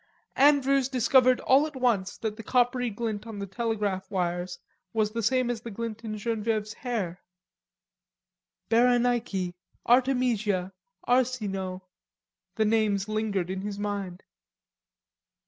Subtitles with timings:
[0.39, 4.57] Andrews discovered all at once that the coppery glint on the telegraph wires
[4.93, 7.21] was the same as the glint in Genevieve's hair.
[8.67, 9.53] "Berenike,
[9.85, 10.73] Artemisia,
[11.07, 11.83] Arsinoe,"
[12.55, 14.23] the names lingered in his mind.